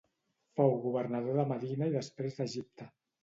[0.59, 2.89] Fou governador de Medina i després d'Egipte.